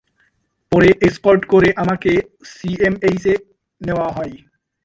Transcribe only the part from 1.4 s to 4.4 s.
করে আমাকে সিএমএইচে নেওয়া হয়।